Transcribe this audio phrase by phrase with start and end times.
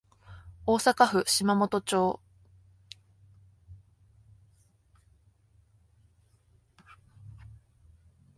[0.65, 2.19] 大阪府島本町